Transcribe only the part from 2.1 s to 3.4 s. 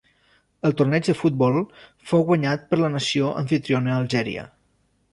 fou guanyat per la nació